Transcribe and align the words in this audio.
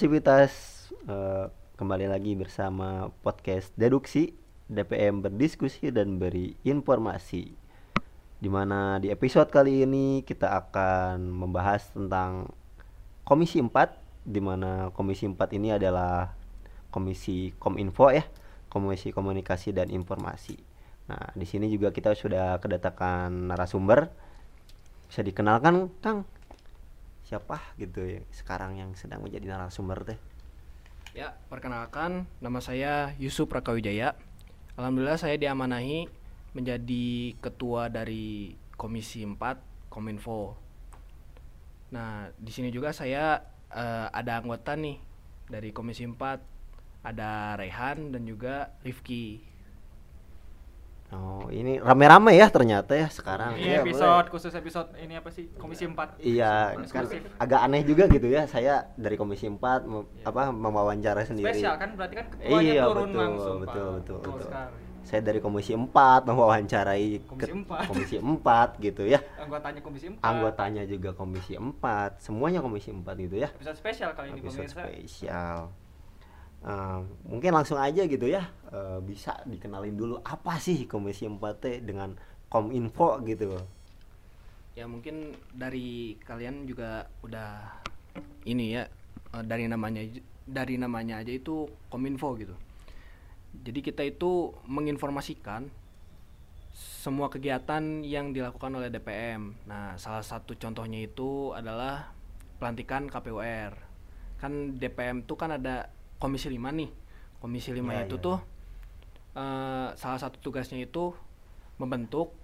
Sivitas 0.00 0.88
eh, 1.12 1.52
kembali 1.76 2.08
lagi 2.08 2.32
bersama 2.32 3.12
podcast 3.20 3.68
Deduksi 3.76 4.32
DPM 4.64 5.20
berdiskusi 5.20 5.92
dan 5.92 6.16
beri 6.16 6.56
informasi. 6.64 7.52
Di 8.40 8.48
mana 8.48 8.96
di 8.96 9.12
episode 9.12 9.52
kali 9.52 9.84
ini 9.84 10.24
kita 10.24 10.56
akan 10.56 11.20
membahas 11.28 11.92
tentang 11.92 12.48
Komisi 13.28 13.60
4 13.60 14.24
di 14.24 14.40
mana 14.40 14.88
Komisi 14.96 15.28
4 15.28 15.36
ini 15.60 15.76
adalah 15.76 16.32
Komisi 16.88 17.52
Kominfo 17.60 18.08
ya, 18.08 18.24
Komisi 18.72 19.12
Komunikasi 19.12 19.76
dan 19.76 19.92
Informasi. 19.92 20.56
Nah, 21.12 21.28
di 21.36 21.44
sini 21.44 21.68
juga 21.68 21.92
kita 21.92 22.16
sudah 22.16 22.56
kedatangan 22.56 23.52
narasumber. 23.52 24.08
Bisa 25.12 25.20
dikenalkan, 25.20 25.92
Kang? 26.00 26.24
Siapa 27.30 27.62
gitu 27.78 28.02
ya 28.02 28.26
sekarang 28.34 28.74
yang 28.82 28.90
sedang 28.98 29.22
menjadi 29.22 29.54
narasumber 29.54 30.02
teh? 30.02 30.18
Ya, 31.14 31.38
perkenalkan 31.46 32.26
nama 32.42 32.58
saya 32.58 33.14
Yusuf 33.22 33.46
Rakawijaya. 33.54 34.18
Alhamdulillah 34.74 35.14
saya 35.14 35.38
diamanahi 35.38 36.10
menjadi 36.58 37.38
ketua 37.38 37.86
dari 37.86 38.58
Komisi 38.74 39.22
4 39.22 39.86
Kominfo. 39.86 40.58
Nah, 41.94 42.34
di 42.34 42.50
sini 42.50 42.74
juga 42.74 42.90
saya 42.90 43.38
eh, 43.70 44.06
ada 44.10 44.42
anggota 44.42 44.74
nih 44.74 44.98
dari 45.46 45.70
Komisi 45.70 46.02
4. 46.02 47.06
Ada 47.06 47.54
Rehan 47.54 48.10
dan 48.10 48.26
juga 48.26 48.74
Rifki. 48.82 49.49
Oh, 51.10 51.50
ini 51.50 51.76
rame-rame 51.76 52.32
ya 52.32 52.46
ternyata 52.46 52.94
ya 52.94 53.08
sekarang. 53.08 53.54
Ini 53.54 53.66
Iya, 53.68 53.78
episode 53.82 54.06
boleh. 54.20 54.30
khusus 54.30 54.52
episode 54.52 54.88
ini 54.96 55.14
apa 55.14 55.26
sih? 55.28 55.50
Komisi 55.52 55.82
4. 55.84 56.14
Iya, 56.16 56.52
kan 56.72 56.82
Eksklusif. 56.82 57.26
agak 57.34 57.60
aneh 57.60 57.82
juga 57.82 58.06
gitu 58.06 58.26
ya. 58.26 58.46
Saya 58.46 58.74
dari 58.94 59.14
Komisi 59.14 59.44
4 59.44 59.58
mem- 59.82 60.06
apa 60.22 60.42
mewawancara 60.48 61.22
sendiri. 61.24 61.50
Spesial 61.50 61.74
kan 61.76 61.98
berarti 61.98 62.14
kan 62.14 62.26
ketuanya 62.30 62.62
Iya, 62.72 62.84
turun 62.86 63.08
betul, 63.08 63.18
langsung. 63.18 63.56
betul, 63.58 63.66
Pak. 63.82 63.96
betul, 63.96 64.16
Betul 64.16 64.32
betul. 64.32 64.46
sekali. 64.46 64.74
Saya 65.00 65.20
dari 65.24 65.40
Komisi 65.40 65.72
4 65.74 66.20
mewawancarai 66.24 67.08
Komisi 67.26 67.42
ket- 67.42 67.58
4. 67.58 67.80
Komisi 67.88 68.16
4 68.16 68.68
gitu 68.78 69.02
ya. 69.04 69.18
Anggotanya 69.36 69.80
Komisi 69.80 70.06
4. 70.06 70.22
Anggotanya 70.22 70.82
juga 70.84 71.10
Komisi 71.10 71.52
4, 71.56 72.22
semuanya 72.22 72.60
Komisi 72.60 72.94
4 72.94 73.18
gitu 73.18 73.34
ya. 73.34 73.50
Episode 73.50 73.74
spesial 73.74 74.14
kali 74.14 74.30
ini 74.30 74.38
Episode 74.38 74.62
pemirsa. 74.62 74.78
spesial. 74.86 75.58
Eh, 76.60 77.00
mungkin 77.24 77.56
langsung 77.56 77.80
aja 77.80 78.04
gitu 78.04 78.28
ya. 78.28 78.52
Eh, 78.68 79.00
bisa 79.00 79.40
dikenalin 79.48 79.96
dulu 79.96 80.20
apa 80.20 80.60
sih 80.60 80.84
Komisi 80.84 81.24
4 81.24 81.40
teh 81.56 81.80
dengan 81.80 82.12
Kominfo 82.52 83.16
gitu. 83.24 83.56
Ya 84.76 84.84
mungkin 84.84 85.32
dari 85.56 86.20
kalian 86.20 86.68
juga 86.68 87.08
udah 87.24 87.80
ini 88.44 88.76
ya 88.76 88.84
eh, 89.32 89.44
dari 89.44 89.64
namanya 89.72 90.04
dari 90.44 90.76
namanya 90.76 91.24
aja 91.24 91.32
itu 91.32 91.64
Kominfo 91.88 92.36
gitu. 92.36 92.52
Jadi 93.50 93.80
kita 93.80 94.04
itu 94.04 94.52
menginformasikan 94.68 95.66
semua 96.70 97.32
kegiatan 97.32 98.04
yang 98.06 98.30
dilakukan 98.30 98.70
oleh 98.78 98.92
DPM. 98.92 99.58
Nah, 99.66 99.98
salah 99.98 100.22
satu 100.22 100.54
contohnya 100.54 101.02
itu 101.02 101.50
adalah 101.50 102.14
pelantikan 102.62 103.10
KPUR. 103.10 103.74
Kan 104.38 104.78
DPM 104.78 105.26
tuh 105.26 105.34
kan 105.34 105.50
ada 105.58 105.90
Komisi 106.20 106.52
5 106.52 106.68
nih. 106.76 106.90
Komisi 107.40 107.72
5 107.72 107.96
Ya, 107.96 108.04
itu 108.04 108.20
ya, 108.20 108.24
tuh 108.28 108.38
eh, 109.40 109.88
salah 109.96 110.20
satu 110.20 110.36
tugasnya 110.44 110.76
itu 110.84 111.16
membentuk 111.80 112.36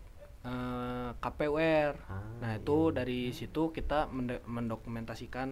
eh, 0.43 1.11
KPUR. 1.21 1.93
Ah, 2.09 2.25
nah, 2.41 2.53
itu 2.57 2.91
iya. 2.91 2.95
dari 3.05 3.21
situ 3.37 3.71
kita 3.77 4.09
mendokumentasikan 4.49 5.49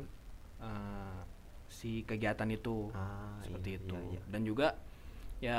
eh, 0.64 1.20
si 1.68 2.00
kegiatan 2.08 2.48
itu 2.48 2.88
Ah, 2.96 3.36
seperti 3.44 3.76
iya, 3.76 3.78
itu. 3.84 3.94
iya, 3.94 4.08
iya. 4.16 4.20
Dan 4.32 4.42
juga 4.48 4.68
ya 5.44 5.58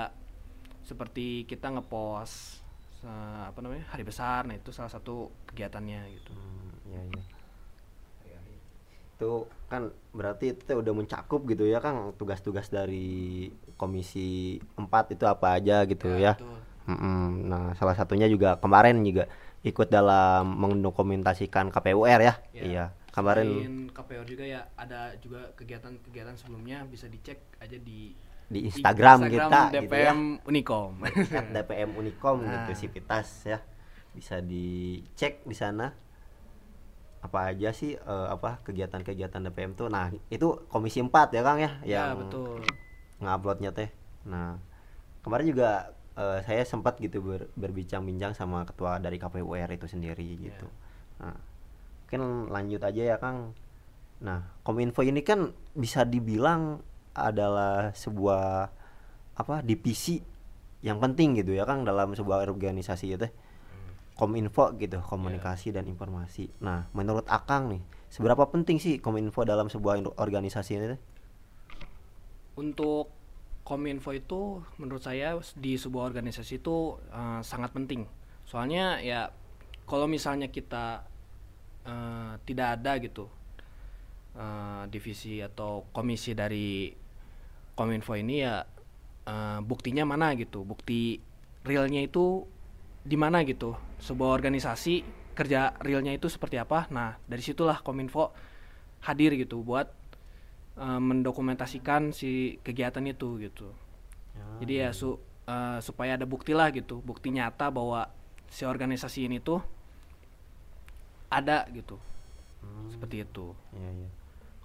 seperti 0.82 1.46
kita 1.46 1.70
ngepost 1.70 2.66
eh, 3.06 3.44
apa 3.54 3.60
namanya 3.62 3.86
hari 3.94 4.02
besar, 4.02 4.50
nah 4.50 4.58
itu 4.58 4.74
salah 4.74 4.90
satu 4.90 5.30
kegiatannya 5.46 6.02
gitu. 6.18 6.34
Hmm, 6.34 6.74
iya, 6.90 7.02
iya. 7.14 7.24
Itu 9.16 9.48
kan 9.72 9.90
berarti 10.12 10.54
itu 10.54 10.72
udah 10.76 10.94
mencakup 10.94 11.48
gitu 11.48 11.64
ya 11.66 11.80
Kang 11.80 12.14
tugas-tugas 12.20 12.68
dari 12.68 13.50
Komisi 13.76 14.60
4 14.76 15.16
itu 15.16 15.24
apa 15.28 15.56
aja 15.56 15.84
gitu 15.88 16.12
ya. 16.16 16.36
betul. 16.36 16.60
Mm-mm. 16.86 17.50
Nah, 17.50 17.74
salah 17.74 17.98
satunya 17.98 18.30
juga 18.30 18.62
kemarin 18.62 19.02
juga 19.02 19.26
ikut 19.66 19.90
dalam 19.90 20.46
mendokumentasikan 20.62 21.74
KPUR 21.74 22.22
ya. 22.22 22.36
Ya, 22.54 22.62
Iya. 22.62 22.86
Kemarin 23.10 23.48
Selain 23.48 23.76
KPUR 23.96 24.26
juga 24.28 24.44
ya 24.46 24.62
ada 24.76 25.16
juga 25.24 25.50
kegiatan-kegiatan 25.56 26.36
sebelumnya 26.36 26.84
bisa 26.86 27.08
dicek 27.08 27.40
aja 27.64 27.80
di 27.80 28.12
di 28.46 28.70
Instagram, 28.70 29.26
Instagram 29.26 29.50
kita 29.50 29.60
DPM 29.74 29.88
gitu 29.90 29.96
ya. 29.98 30.14
Unicom. 30.46 30.92
At 31.02 31.48
DPM 31.50 31.90
Unicom 31.98 32.38
gitu 32.46 32.70
Nah. 32.70 32.78
Sivitas 32.78 33.28
ya. 33.48 33.60
Bisa 34.14 34.44
dicek 34.44 35.42
di 35.48 35.56
sana 35.58 36.05
apa 37.26 37.40
aja 37.52 37.70
sih 37.80 37.92
eh, 37.98 38.28
apa 38.36 38.50
kegiatan-kegiatan 38.66 39.42
DPM 39.46 39.72
tuh. 39.80 39.88
Nah, 39.96 40.06
itu 40.30 40.48
Komisi 40.72 41.00
4 41.02 41.28
ya 41.36 41.42
Kang 41.48 41.60
ya 41.66 41.72
ya 41.82 42.14
yang 42.14 42.18
betul. 42.22 42.62
nguploadnya 43.24 43.72
teh. 43.78 43.90
Nah, 44.32 44.60
kemarin 45.26 45.48
juga 45.52 45.70
eh, 46.18 46.40
saya 46.48 46.64
sempat 46.68 47.00
gitu 47.02 47.20
ber- 47.26 47.50
berbincang-bincang 47.58 48.34
sama 48.38 48.64
ketua 48.70 49.02
dari 49.02 49.18
KPUR 49.22 49.70
itu 49.74 49.88
sendiri 49.90 50.28
gitu. 50.40 50.68
Nah, 51.22 51.36
mungkin 52.06 52.22
lanjut 52.54 52.82
aja 52.86 53.02
ya 53.16 53.18
Kang. 53.22 53.54
Nah, 54.24 54.40
Kominfo 54.66 55.02
ini 55.04 55.22
kan 55.26 55.52
bisa 55.76 56.08
dibilang 56.08 56.80
adalah 57.16 57.92
sebuah 57.96 58.72
apa 59.36 59.56
divisi 59.64 60.24
yang 60.86 61.02
penting 61.04 61.36
gitu 61.40 61.52
ya 61.58 61.66
Kang 61.68 61.84
dalam 61.88 62.14
sebuah 62.16 62.46
organisasi 62.48 63.06
itu. 63.18 63.28
Kominfo 64.16 64.72
gitu, 64.80 65.04
komunikasi 65.04 65.76
dan 65.76 65.92
informasi. 65.92 66.48
Nah, 66.64 66.88
menurut 66.96 67.28
Akang 67.28 67.68
nih, 67.68 67.84
seberapa 68.08 68.48
penting 68.48 68.80
sih 68.80 69.04
Kominfo 69.04 69.44
dalam 69.44 69.68
sebuah 69.68 70.00
organisasi 70.16 70.72
ini? 70.80 70.98
Untuk 72.56 73.12
Kominfo 73.68 74.16
itu 74.16 74.64
menurut 74.80 75.04
saya 75.04 75.36
di 75.60 75.76
sebuah 75.76 76.08
organisasi 76.08 76.64
itu 76.64 76.96
eh, 77.12 77.42
sangat 77.44 77.76
penting. 77.76 78.08
Soalnya 78.48 79.04
ya 79.04 79.36
kalau 79.84 80.08
misalnya 80.08 80.48
kita 80.48 81.04
eh, 81.84 82.34
tidak 82.48 82.68
ada 82.80 82.92
gitu 83.04 83.28
eh, 84.40 84.84
divisi 84.88 85.44
atau 85.44 85.92
komisi 85.92 86.32
dari 86.32 86.88
Kominfo 87.76 88.16
ini 88.16 88.36
ya 88.40 88.64
eh, 89.28 89.60
buktinya 89.60 90.08
mana 90.08 90.40
gitu. 90.40 90.64
Bukti 90.64 91.20
realnya 91.68 92.00
itu 92.06 92.48
di 93.06 93.14
mana 93.16 93.46
gitu. 93.46 93.78
Sebuah 94.02 94.34
organisasi 94.34 95.06
kerja 95.38 95.78
realnya 95.80 96.12
itu 96.18 96.26
seperti 96.26 96.58
apa. 96.58 96.90
Nah, 96.90 97.22
dari 97.30 97.46
situlah 97.46 97.86
Kominfo 97.86 98.34
hadir 99.06 99.38
gitu 99.38 99.62
buat 99.62 99.94
eh, 100.82 101.00
mendokumentasikan 101.00 102.10
si 102.12 102.58
kegiatan 102.66 103.06
itu 103.06 103.38
gitu. 103.40 103.70
Jadi 104.60 104.74
ya 104.82 104.90
su- 104.92 105.22
eh, 105.46 105.80
supaya 105.86 106.18
ada 106.18 106.26
bukti 106.26 106.52
lah 106.58 106.74
gitu, 106.74 107.00
bukti 107.06 107.30
nyata 107.30 107.70
bahwa 107.70 108.10
si 108.50 108.66
organisasi 108.66 109.30
ini 109.30 109.38
tuh 109.40 109.62
ada 111.30 111.68
gitu. 111.72 112.02
Seperti 112.90 113.22
itu. 113.22 113.54
Iya, 113.76 113.92
iya. 114.04 114.10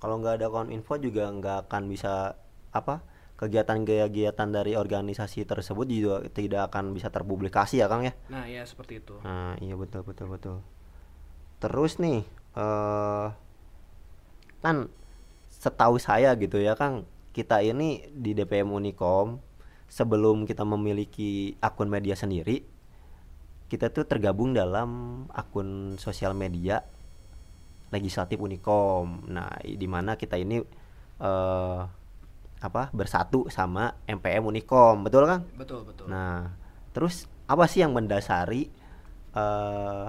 Kalau 0.00 0.16
nggak 0.16 0.40
ada 0.40 0.46
kominfo 0.48 0.96
juga 0.96 1.28
nggak 1.28 1.68
akan 1.68 1.82
bisa 1.92 2.32
apa 2.72 3.04
kegiatan-kegiatan 3.40 4.48
dari 4.52 4.76
organisasi 4.76 5.48
tersebut 5.48 5.88
juga 5.88 6.20
tidak 6.28 6.68
akan 6.68 6.92
bisa 6.92 7.08
terpublikasi 7.08 7.80
ya 7.80 7.88
Kang 7.88 8.04
ya. 8.04 8.12
Nah, 8.28 8.44
ya 8.44 8.68
seperti 8.68 9.00
itu. 9.00 9.16
Nah, 9.24 9.56
iya 9.64 9.80
betul 9.80 10.04
betul 10.04 10.28
betul. 10.28 10.56
Terus 11.56 11.96
nih 11.96 12.20
eh 12.52 13.28
kan 14.60 14.92
setahu 15.48 15.96
saya 15.96 16.36
gitu 16.36 16.60
ya 16.60 16.76
Kang, 16.76 17.08
kita 17.32 17.64
ini 17.64 18.12
di 18.12 18.36
DPM 18.36 18.76
Unicom 18.76 19.40
sebelum 19.88 20.44
kita 20.44 20.68
memiliki 20.68 21.56
akun 21.64 21.88
media 21.88 22.12
sendiri, 22.12 22.60
kita 23.72 23.88
tuh 23.88 24.04
tergabung 24.04 24.52
dalam 24.52 25.24
akun 25.32 25.96
sosial 25.96 26.36
media 26.36 26.84
legislatif 27.88 28.36
Unicom. 28.36 29.32
Nah, 29.32 29.48
di 29.64 29.88
mana 29.88 30.20
kita 30.20 30.36
ini 30.36 30.60
eh 31.24 31.99
apa 32.60 32.92
bersatu 32.92 33.48
sama 33.48 33.96
MPM 34.04 34.44
Unicom, 34.44 35.00
betul 35.04 35.24
Kang? 35.24 35.48
Betul, 35.56 35.88
betul. 35.88 36.06
Nah, 36.12 36.52
terus 36.92 37.24
apa 37.48 37.64
sih 37.66 37.80
yang 37.80 37.96
mendasari 37.96 38.68
eh 39.32 40.06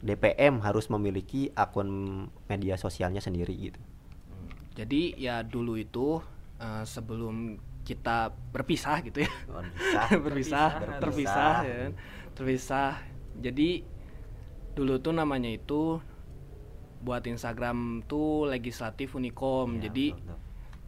DPM 0.00 0.64
harus 0.64 0.88
memiliki 0.88 1.52
akun 1.52 2.24
media 2.48 2.80
sosialnya 2.80 3.20
sendiri 3.20 3.52
gitu? 3.52 3.80
Hmm, 4.32 4.48
Jadi 4.72 5.12
ya 5.20 5.44
dulu 5.44 5.76
itu 5.76 6.18
eh, 6.56 6.84
sebelum 6.88 7.60
kita 7.84 8.32
berpisah 8.52 9.04
gitu 9.04 9.24
ya. 9.24 9.32
Berpisah. 9.48 10.06
berpisah, 10.24 10.68
Berpisah. 10.72 11.00
terpisah 11.00 11.54
ya 11.68 11.76
kan. 11.84 11.92
Terpisah. 12.32 12.92
Jadi 13.40 13.70
dulu 14.72 14.94
tuh 15.04 15.12
namanya 15.12 15.52
itu 15.52 16.00
buat 17.00 17.24
Instagram 17.24 18.04
tuh 18.08 18.48
legislatif 18.48 19.16
Unicom. 19.16 19.76
Iya, 19.76 19.88
Jadi 19.88 20.06
betul, 20.16 20.24
betul. 20.24 20.38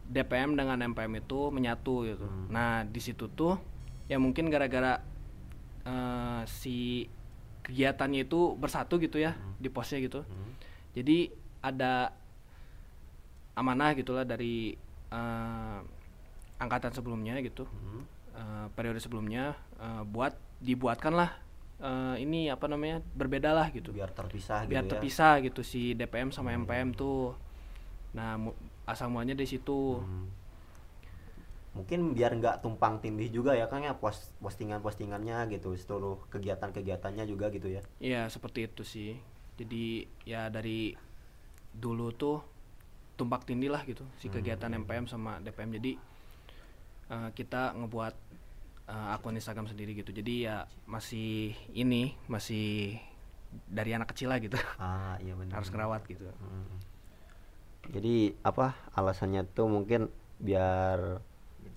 DPM 0.05 0.53
dengan 0.53 0.77
MPM 0.79 1.19
itu 1.19 1.47
menyatu 1.49 2.03
gitu. 2.03 2.25
Hmm. 2.25 2.47
Nah 2.49 2.83
di 2.83 2.99
situ 2.99 3.27
tuh 3.27 3.55
ya 4.07 4.19
mungkin 4.19 4.47
gara-gara 4.47 4.99
eh, 5.83 6.41
si 6.45 7.07
kegiatannya 7.63 8.27
itu 8.27 8.55
bersatu 8.55 8.99
gitu 8.99 9.17
ya 9.17 9.33
di 9.57 9.67
posnya 9.67 9.99
gitu. 9.99 10.23
Hmm. 10.23 10.51
Jadi 10.93 11.31
ada 11.63 12.11
amanah 13.53 13.93
gitulah 13.93 14.25
dari 14.25 14.73
eh, 15.09 15.79
angkatan 16.57 16.91
sebelumnya 16.91 17.37
gitu, 17.39 17.67
Hmm. 17.67 18.01
eh, 18.33 18.65
periode 18.73 18.97
sebelumnya 18.97 19.53
eh, 19.77 20.03
buat 20.03 20.33
dibuatkanlah 20.59 21.31
eh, 21.79 22.15
ini 22.19 22.47
apa 22.47 22.65
namanya 22.65 23.03
berbeda 23.13 23.51
lah 23.51 23.67
gitu 23.69 23.91
biar 23.91 24.09
terpisah 24.09 24.63
biar 24.63 24.83
gitu 24.83 24.87
ya 24.87 24.91
terpisah 24.95 25.33
gitu 25.43 25.61
si 25.61 25.91
DPM 25.93 26.31
sama 26.31 26.55
MPM 26.55 26.95
tuh 26.95 27.35
nah 28.15 28.39
mu- 28.39 28.55
asal 28.83 29.07
muanya 29.11 29.35
di 29.37 29.47
situ. 29.47 29.99
Hmm. 30.01 30.27
mungkin 31.73 32.13
biar 32.13 32.37
nggak 32.37 32.61
tumpang 32.61 33.01
tindih 33.01 33.33
juga 33.33 33.57
ya 33.57 33.65
kang 33.65 33.81
ya 33.81 33.97
pos 33.97 34.29
postingan 34.37 34.85
postingannya 34.85 35.49
gitu 35.49 35.73
seluruh 35.73 36.21
kegiatan 36.29 36.69
kegiatannya 36.69 37.25
juga 37.25 37.49
gitu 37.49 37.65
ya. 37.65 37.81
Iya 37.97 38.29
seperti 38.29 38.69
itu 38.69 38.85
sih. 38.85 39.17
Jadi 39.57 40.05
ya 40.21 40.53
dari 40.53 40.93
dulu 41.73 42.13
tuh 42.13 42.45
tumpak 43.17 43.49
tindih 43.49 43.73
lah 43.73 43.81
gitu 43.89 44.05
si 44.21 44.29
kegiatan 44.29 44.69
MPM 44.69 45.09
sama 45.09 45.41
DPM 45.41 45.73
jadi 45.81 45.91
eh, 47.09 47.29
kita 47.33 47.73
ngebuat 47.73 48.15
eh, 48.93 49.13
akun 49.17 49.33
Instagram 49.33 49.65
sendiri 49.65 49.97
gitu. 49.97 50.13
Jadi 50.13 50.45
ya 50.45 50.69
masih 50.85 51.57
ini 51.73 52.13
masih 52.29 53.01
dari 53.65 53.97
anak 53.97 54.13
kecil 54.13 54.29
lah 54.29 54.37
gitu. 54.37 54.61
Ah 54.77 55.17
iya 55.25 55.33
benar. 55.33 55.57
Harus 55.57 55.73
ngerawat 55.73 56.05
gitu. 56.05 56.29
Hmm. 56.37 56.92
Jadi 57.89 58.31
apa 58.41 58.77
alasannya 58.93 59.43
tuh 59.49 59.67
mungkin 59.67 60.07
biar 60.39 61.19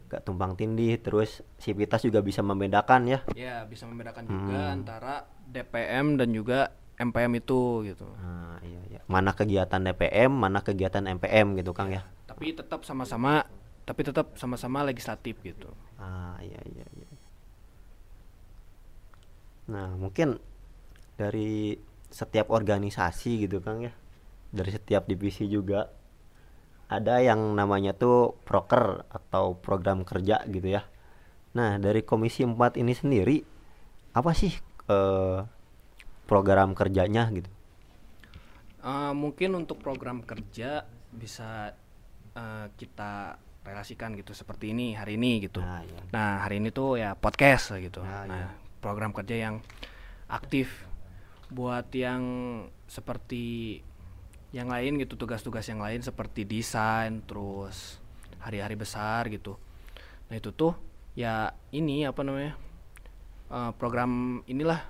gak 0.06 0.22
tumpang 0.22 0.54
tindih 0.54 0.94
terus 1.02 1.42
sivitas 1.58 1.98
juga 2.00 2.22
bisa 2.22 2.38
membedakan 2.40 3.10
ya. 3.10 3.18
Ya 3.34 3.66
bisa 3.66 3.90
membedakan 3.90 4.22
juga 4.24 4.60
Hmm. 4.70 4.76
antara 4.78 5.14
DPM 5.50 6.14
dan 6.14 6.30
juga 6.30 6.70
MPM 6.96 7.32
itu 7.36 7.82
gitu. 7.84 8.06
Nah, 8.16 8.56
iya, 8.62 8.80
iya. 8.88 9.00
mana 9.06 9.34
kegiatan 9.34 9.82
DPM 9.82 10.30
mana 10.30 10.62
kegiatan 10.62 11.02
MPM 11.04 11.58
gitu 11.58 11.70
kang 11.70 11.90
ya. 11.90 12.06
tapi 12.26 12.52
tetap 12.52 12.84
sama-sama 12.84 13.48
tapi 13.82 14.02
tetap 14.02 14.36
sama-sama 14.36 14.84
legislatif 14.84 15.40
gitu. 15.40 15.70
Ah 15.96 16.36
iya 16.38 16.58
iya 16.68 16.84
iya. 16.92 17.08
Nah 19.66 19.90
mungkin 19.96 20.38
dari 21.16 21.74
setiap 22.08 22.52
organisasi 22.52 23.46
gitu 23.48 23.58
kang 23.58 23.82
ya. 23.82 23.92
Dari 24.52 24.70
setiap 24.70 25.10
divisi 25.10 25.50
juga 25.50 25.90
ada 26.86 27.18
yang 27.18 27.58
namanya 27.58 27.90
tuh 27.94 28.38
proker 28.46 29.06
atau 29.10 29.58
program 29.58 30.06
kerja 30.06 30.46
gitu 30.46 30.78
ya. 30.78 30.86
Nah 31.58 31.82
dari 31.82 32.06
komisi 32.06 32.46
4 32.46 32.78
ini 32.78 32.92
sendiri 32.94 33.36
apa 34.14 34.30
sih 34.32 34.54
eh, 34.86 35.40
program 36.30 36.78
kerjanya 36.78 37.26
gitu? 37.34 37.50
Eh, 38.86 39.12
mungkin 39.12 39.58
untuk 39.58 39.82
program 39.82 40.22
kerja 40.22 40.86
bisa 41.10 41.74
eh, 42.38 42.66
kita 42.78 43.42
relasikan 43.66 44.14
gitu 44.14 44.30
seperti 44.30 44.70
ini 44.70 44.94
hari 44.94 45.18
ini 45.18 45.42
gitu. 45.42 45.58
Nah 45.58 45.82
iya. 45.82 46.00
Nah 46.14 46.30
hari 46.46 46.62
ini 46.62 46.70
tuh 46.70 47.02
ya 47.02 47.18
podcast 47.18 47.74
gitu. 47.82 47.98
Ah, 48.06 48.22
nah 48.30 48.46
iya. 48.46 48.48
program 48.78 49.10
kerja 49.10 49.34
yang 49.34 49.58
aktif 50.30 50.86
buat 51.50 51.90
yang 51.94 52.22
seperti 52.86 53.82
yang 54.56 54.72
lain 54.72 54.96
gitu 54.96 55.20
tugas-tugas 55.20 55.68
yang 55.68 55.84
lain 55.84 56.00
seperti 56.00 56.48
desain 56.48 57.20
terus 57.28 58.00
hari-hari 58.40 58.72
besar 58.72 59.28
gitu. 59.28 59.60
Nah 60.32 60.40
itu 60.40 60.48
tuh 60.56 60.72
ya 61.12 61.52
ini 61.76 62.08
apa 62.08 62.24
namanya 62.24 62.56
eh, 63.52 63.72
program 63.76 64.40
inilah 64.48 64.80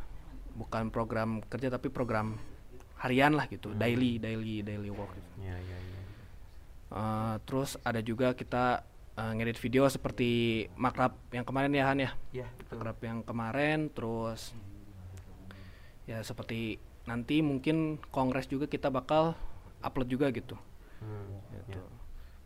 bukan 0.54 0.94
program 0.94 1.42
kerja 1.50 1.68
tapi 1.68 1.90
program 1.90 2.38
harian 3.02 3.34
lah 3.34 3.44
gitu 3.50 3.76
daily 3.76 4.16
daily 4.16 4.64
daily 4.64 4.88
work 4.88 5.12
gitu. 5.12 5.30
iya 5.44 5.56
iya 5.60 5.78
iya. 5.78 6.00
Eh, 6.86 7.34
terus 7.44 7.76
ada 7.82 7.98
juga 8.00 8.32
kita 8.38 8.86
eh, 9.18 9.32
ngedit 9.34 9.58
video 9.58 9.90
seperti 9.90 10.64
makrab 10.78 11.18
yang 11.34 11.42
kemarin 11.42 11.74
ya 11.74 11.84
Han 11.90 11.98
ya? 12.00 12.10
Iya, 12.32 12.48
makrab 12.70 12.98
yang 13.02 13.18
kemarin 13.26 13.90
terus 13.90 14.54
ya 16.06 16.22
seperti 16.22 16.78
nanti 17.06 17.42
mungkin 17.42 17.98
kongres 18.14 18.46
juga 18.46 18.70
kita 18.70 18.90
bakal 18.94 19.34
upload 19.82 20.08
juga 20.08 20.26
gitu. 20.32 20.56
Hmm, 21.00 21.40
Gitu. 21.68 21.80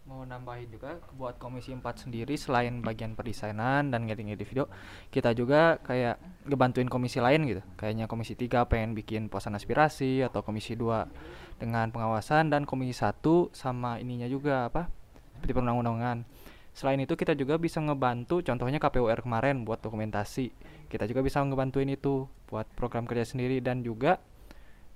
mau 0.09 0.27
nambahin 0.27 0.67
juga 0.75 0.99
buat 1.15 1.39
komisi 1.39 1.71
4 1.71 2.03
sendiri 2.03 2.35
selain 2.35 2.83
bagian 2.83 3.15
perdesainan 3.15 3.95
dan 3.95 4.11
ngedit-ngedit 4.11 4.43
video 4.43 4.67
kita 5.15 5.31
juga 5.39 5.79
kayak 5.87 6.19
ngebantuin 6.51 6.91
komisi 6.91 7.23
lain 7.23 7.47
gitu. 7.47 7.63
Kayaknya 7.79 8.11
komisi 8.11 8.35
3 8.35 8.67
pengen 8.67 8.99
bikin 8.99 9.31
posan 9.31 9.55
aspirasi 9.55 10.27
atau 10.27 10.43
komisi 10.43 10.75
2 10.75 11.63
dengan 11.63 11.95
pengawasan 11.95 12.51
dan 12.51 12.67
komisi 12.67 12.91
1 12.99 13.55
sama 13.55 14.03
ininya 14.03 14.27
juga 14.27 14.67
apa 14.67 14.91
seperti 15.39 15.53
perundang-undangan. 15.55 16.27
Selain 16.75 16.99
itu 16.99 17.15
kita 17.15 17.39
juga 17.39 17.59
bisa 17.59 17.79
ngebantu 17.79 18.43
contohnya 18.43 18.83
KPUR 18.83 19.23
kemarin 19.23 19.63
buat 19.63 19.79
dokumentasi. 19.79 20.51
Kita 20.91 21.07
juga 21.07 21.23
bisa 21.23 21.39
ngebantuin 21.43 21.87
itu 21.87 22.27
buat 22.51 22.67
program 22.75 23.07
kerja 23.07 23.23
sendiri 23.23 23.63
dan 23.63 23.87
juga 23.87 24.19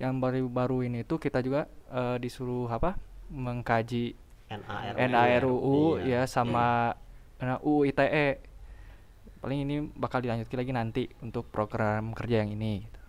yang 0.04 0.20
baru-baru 0.20 0.84
ini 0.84 1.00
tuh 1.02 1.16
kita 1.16 1.40
juga 1.40 1.64
eh, 1.88 2.16
disuruh 2.20 2.68
apa 2.68 3.00
mengkaji 3.32 4.12
NARU 4.52 4.96
NARUU 5.00 5.78
Iya. 6.04 6.20
ya 6.20 6.28
sama 6.28 6.92
nah, 7.40 7.58
UU 7.60 7.88
ITE 7.88 8.28
paling 9.40 9.60
ini 9.60 9.76
bakal 9.92 10.20
dilanjutkan 10.20 10.56
lagi 10.56 10.72
nanti 10.72 11.02
untuk 11.20 11.48
program 11.48 12.12
kerja 12.12 12.40
yang 12.40 12.52
ini 12.52 12.80
gitu. 12.80 13.00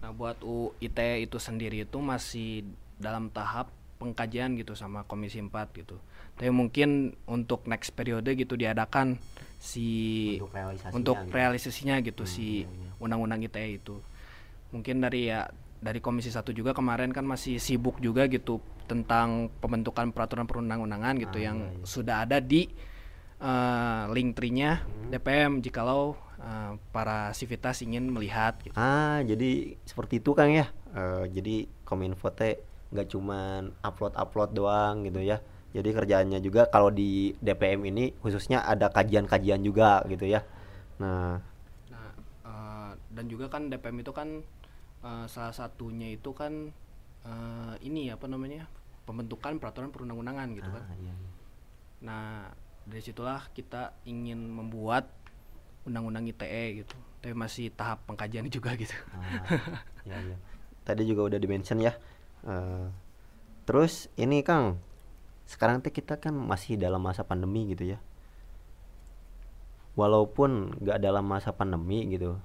nah 0.00 0.10
buat 0.10 0.40
UIT 0.40 0.98
itu 1.20 1.36
sendiri 1.36 1.84
itu 1.84 1.98
masih 2.00 2.64
dalam 2.96 3.28
tahap 3.28 3.68
pengkajian 3.96 4.56
gitu 4.56 4.72
sama 4.72 5.04
komisi 5.04 5.38
4 5.38 5.52
gitu 5.76 5.96
tapi 6.32 6.48
mungkin 6.48 7.12
untuk 7.28 7.68
next 7.68 7.92
periode 7.92 8.32
gitu 8.32 8.56
diadakan 8.56 9.20
si 9.60 9.86
Untuk 10.40 10.50
realisasinya 10.56 10.96
untuk 10.96 11.16
gitu. 11.22 11.32
realisasinya 11.32 11.94
gitu 12.00 12.24
Hmm, 12.24 12.32
si 12.32 12.46
iya, 12.64 12.68
iya. 12.72 12.90
undang-undang 12.98 13.44
ITE 13.44 13.78
itu 13.78 14.00
mungkin 14.72 15.04
dari 15.04 15.28
ya 15.28 15.46
dari 15.82 15.98
komisi 15.98 16.30
satu 16.30 16.54
juga 16.54 16.70
kemarin 16.72 17.10
kan 17.10 17.26
masih 17.26 17.58
sibuk 17.58 17.98
juga 17.98 18.30
gitu 18.30 18.62
tentang 18.86 19.50
pembentukan 19.58 20.14
peraturan 20.14 20.46
perundang-undangan 20.46 21.14
gitu 21.18 21.38
Ah, 21.38 21.44
yang 21.50 21.58
iya, 21.58 21.84
sudah 21.84 22.16
ada 22.24 22.38
di 22.38 22.70
eh, 23.42 24.02
link 24.14 24.38
tree-nya 24.38 24.86
Hmm. 24.86 25.10
DPM 25.10 25.52
jikalau 25.60 26.14
eh, 26.38 26.72
para 26.94 27.34
sivitas 27.34 27.82
ingin 27.82 28.06
melihat 28.08 28.54
gitu. 28.62 28.74
Ah, 28.78 29.20
jadi 29.26 29.74
seperti 29.84 30.22
itu 30.22 30.30
Kang 30.32 30.52
ya. 30.54 30.66
Eh, 30.94 31.24
jadi 31.34 31.56
Kominfo 31.82 32.30
teh 32.30 32.56
nggak 32.92 33.08
cuman 33.10 33.60
upload-upload 33.82 34.50
doang 34.54 35.02
gitu 35.04 35.20
ya. 35.20 35.40
Jadi 35.72 35.88
kerjaannya 35.90 36.38
juga 36.44 36.68
kalau 36.68 36.92
di 36.92 37.32
DPM 37.40 37.88
ini 37.88 38.12
khususnya 38.20 38.60
ada 38.62 38.92
kajian-kajian 38.92 39.64
juga 39.64 40.04
gitu 40.06 40.28
ya. 40.28 40.44
Nah, 41.00 41.40
Nah, 41.90 42.10
eh, 42.44 42.90
dan 43.10 43.24
juga 43.26 43.48
kan 43.48 43.68
DPM 43.68 44.00
itu 44.00 44.12
kan 44.12 44.28
eh, 45.02 45.26
salah 45.28 45.54
satunya 45.54 46.10
itu 46.14 46.30
kan 46.32 46.70
eh, 47.26 47.74
ini 47.86 48.10
apa 48.10 48.26
namanya 48.26 48.66
pembentukan 49.02 49.58
peraturan 49.58 49.90
perundang-undangan 49.90 50.48
gitu 50.54 50.70
kan. 50.70 50.82
ah, 50.86 50.96
iya, 50.98 51.14
iya. 51.14 51.30
Nah, 52.02 52.50
dari 52.86 53.02
situlah 53.02 53.46
kita 53.54 53.94
ingin 54.06 54.38
membuat 54.50 55.10
undang-undang 55.86 56.26
ITE 56.30 56.82
gitu. 56.82 56.96
Tapi 57.22 57.34
masih 57.34 57.70
tahap 57.74 58.02
pengkajian 58.06 58.46
juga 58.50 58.74
gitu. 58.82 58.94
Ah, 59.14 59.46
iya, 60.06 60.18
iya. 60.22 60.36
Tadi 60.82 61.02
juga 61.06 61.30
udah 61.30 61.38
dimention 61.38 61.78
ya. 61.78 61.94
Eh, 62.46 62.86
terus 63.66 64.10
ini 64.18 64.42
Kang, 64.42 64.82
sekarang 65.46 65.82
teh 65.82 65.94
kita 65.94 66.18
kan 66.18 66.34
masih 66.34 66.78
dalam 66.78 67.02
masa 67.02 67.22
pandemi 67.22 67.70
gitu 67.70 67.86
ya. 67.86 67.98
Walaupun 69.94 70.80
nggak 70.80 70.98
dalam 71.04 71.28
masa 71.28 71.52
pandemi 71.52 72.08
gitu, 72.08 72.40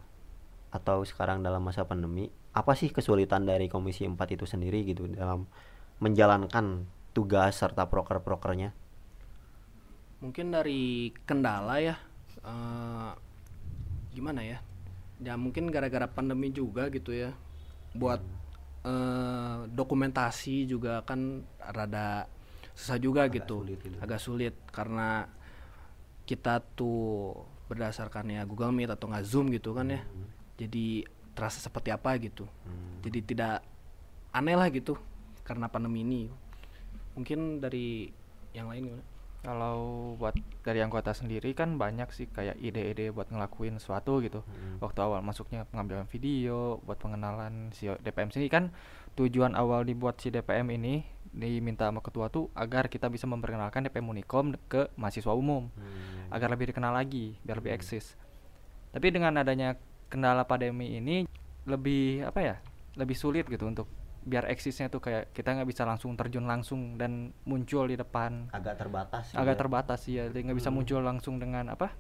atau 0.69 1.01
sekarang 1.07 1.41
dalam 1.41 1.63
masa 1.63 1.87
pandemi, 1.87 2.27
apa 2.57 2.73
sih 2.73 2.89
kesulitan 2.89 3.45
dari 3.45 3.69
Komisi 3.69 4.01
4 4.09 4.17
itu 4.33 4.49
sendiri 4.49 4.81
gitu 4.89 5.05
dalam 5.13 5.45
menjalankan 6.01 6.89
tugas 7.13 7.53
serta 7.61 7.85
proker-prokernya? 7.85 8.73
Mungkin 10.17 10.49
dari 10.49 11.13
kendala 11.29 11.77
ya 11.77 11.95
eh, 12.41 13.11
gimana 14.17 14.41
ya? 14.41 14.57
Ya 15.21 15.37
mungkin 15.37 15.69
gara-gara 15.69 16.09
pandemi 16.09 16.49
juga 16.49 16.89
gitu 16.89 17.13
ya. 17.13 17.37
Buat 17.93 18.21
eh, 18.85 19.57
dokumentasi 19.69 20.65
juga 20.65 21.05
kan 21.05 21.45
rada 21.61 22.25
susah 22.73 22.97
juga 22.97 23.25
Agak 23.29 23.45
gitu. 23.45 23.61
sulit 23.61 23.77
gitu. 23.85 23.97
Agak 24.01 24.19
sulit 24.21 24.55
karena 24.73 25.29
kita 26.25 26.61
tuh 26.75 27.33
berdasarkan 27.69 28.33
ya 28.33 28.41
Google 28.49 28.73
Meet 28.73 28.93
atau 28.97 29.09
nggak 29.09 29.25
Zoom 29.25 29.53
gitu 29.53 29.77
kan 29.77 29.93
ya. 29.93 30.01
Jadi 30.57 31.05
terasa 31.37 31.61
seperti 31.61 31.93
apa 31.93 32.17
gitu. 32.17 32.49
Hmm. 32.65 33.05
Jadi 33.05 33.21
tidak 33.21 33.61
aneh 34.33 34.57
lah 34.57 34.73
gitu 34.73 34.97
karena 35.45 35.69
pandemi 35.69 36.01
ini. 36.01 36.33
Mungkin 37.13 37.61
dari 37.61 38.09
yang 38.57 38.73
lain 38.73 38.89
gimana? 38.89 39.05
Kalau 39.45 39.77
buat 40.17 40.33
dari 40.65 40.81
anggota 40.81 41.13
sendiri 41.13 41.53
kan 41.53 41.77
banyak 41.77 42.09
sih 42.09 42.25
kayak 42.27 42.57
ide-ide 42.57 43.13
buat 43.13 43.29
ngelakuin 43.29 43.77
sesuatu 43.77 44.17
gitu. 44.25 44.41
Hmm. 44.41 44.81
Waktu 44.81 44.99
awal 45.05 45.21
masuknya 45.21 45.63
pengambilan 45.69 46.09
video, 46.09 46.81
buat 46.83 46.97
pengenalan 46.97 47.69
si 47.71 47.85
DPM 47.87 48.33
sini 48.33 48.49
kan 48.49 48.73
tujuan 49.13 49.53
awal 49.53 49.85
dibuat 49.85 50.19
si 50.19 50.33
DPM 50.33 50.73
ini 50.73 51.05
diminta 51.31 51.85
sama 51.85 52.01
ketua 52.01 52.33
tuh 52.33 52.49
agar 52.57 52.89
kita 52.89 53.13
bisa 53.13 53.29
memperkenalkan 53.29 53.85
DPM 53.85 54.09
Unikom 54.09 54.57
ke 54.67 54.89
mahasiswa 54.97 55.31
umum 55.37 55.69
Hmm. 55.69 56.33
agar 56.33 56.49
lebih 56.51 56.73
dikenal 56.73 56.97
lagi, 56.97 57.37
biar 57.45 57.61
lebih 57.61 57.71
Hmm. 57.71 57.79
eksis. 57.79 58.17
Tapi 58.91 59.13
dengan 59.13 59.37
adanya 59.37 59.77
kendala 60.07 60.43
pandemi 60.43 60.95
ini 60.95 61.27
lebih 61.65 62.25
apa 62.25 62.39
ya? 62.39 62.55
Lebih 62.95 63.15
sulit 63.15 63.45
gitu 63.45 63.67
untuk 63.67 63.87
biar 64.27 64.43
eksisnya 64.51 64.91
tuh 64.91 64.99
kayak 64.99 65.31
kita 65.31 65.55
nggak 65.55 65.69
bisa 65.71 65.87
langsung 65.87 66.19
terjun 66.19 66.43
langsung 66.43 66.99
dan 66.99 67.31
muncul 67.47 67.87
di 67.87 67.95
depan. 67.95 68.51
Agak 68.51 68.75
terbatas 68.75 69.31
agak 69.31 69.55
ya. 69.55 69.59
terbatas 69.59 69.99
ya 70.03 70.23
jadi 70.27 70.51
nggak 70.51 70.57
bisa 70.59 70.67
Hmm. 70.67 70.77
muncul 70.83 70.99
langsung 70.99 71.35
dengan 71.39 71.71
apa 71.71 71.95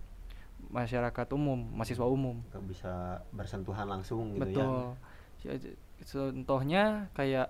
masyarakat 0.67 1.27
umum 1.31 1.71
mahasiswa 1.71 2.03
umum. 2.03 2.43
Nggak 2.51 2.65
bisa 2.67 2.93
bersentuhan 3.31 3.87
langsung 3.87 4.35
gitu 4.35 4.43
ya. 4.43 4.59
Betul. 4.59 4.77
Si- 5.39 5.77
contohnya 6.11 7.07
kayak 7.15 7.47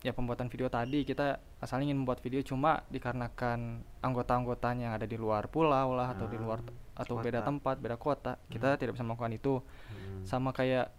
ya 0.00 0.12
pembuatan 0.12 0.52
video 0.52 0.68
tadi. 0.68 1.04
Kita 1.04 1.40
asalnya 1.60 1.92
ingin 1.92 2.04
membuat 2.04 2.20
video 2.20 2.40
cuma 2.40 2.84
dikarenakan 2.92 3.80
anggota-anggotanya 4.00 4.92
yang 4.92 4.94
ada 4.96 5.08
di 5.08 5.16
luar 5.16 5.48
pulau 5.48 5.96
lah 5.96 6.12
atau 6.12 6.28
di 6.28 6.36
luar 6.36 6.60
Ah, 7.00 7.08
atau 7.08 7.16
beda 7.16 7.40
kota. 7.40 7.48
tempat 7.48 7.76
beda 7.80 7.96
kota 7.96 8.32
kita 8.52 8.76
tidak 8.76 8.92
bisa 9.00 9.04
melakukan 9.08 9.32
itu. 9.32 9.54
Hmm. 9.64 10.20
sama 10.28 10.52
kayak 10.52 10.92